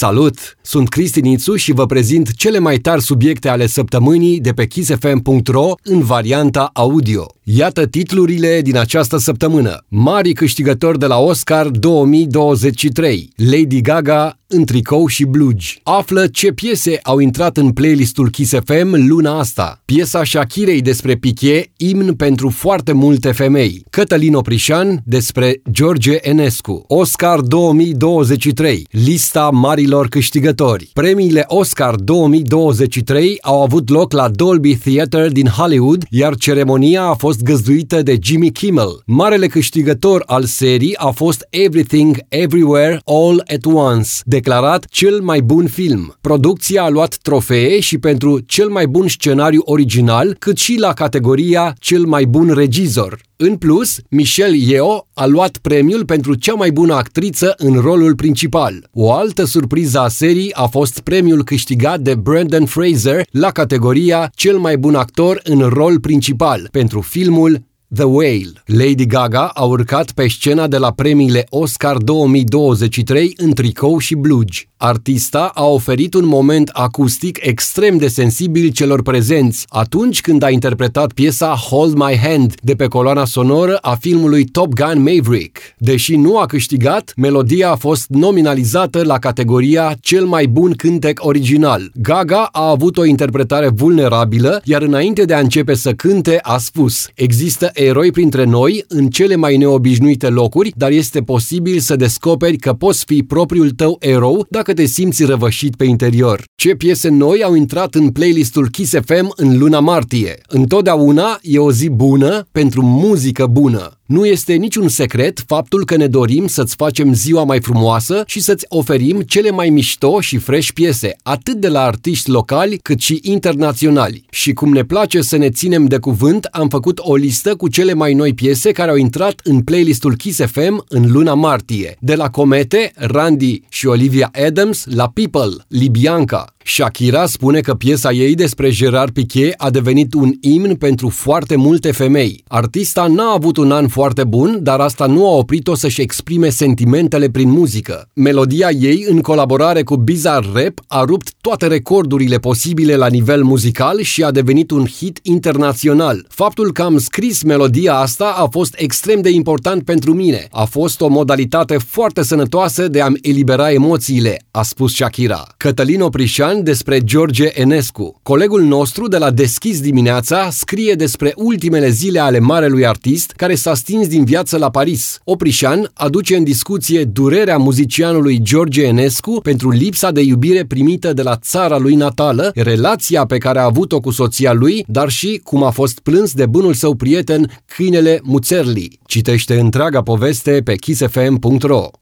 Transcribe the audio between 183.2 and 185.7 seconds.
pe care a avut-o cu soția lui, dar și cum a